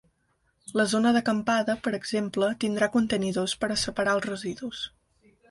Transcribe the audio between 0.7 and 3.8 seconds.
La zona d’acampada, per exemple, tindrà contenidors per a